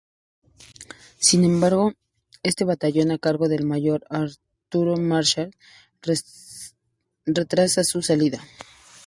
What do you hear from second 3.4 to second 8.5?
del mayor Arturo Marshall, retrasa su salida.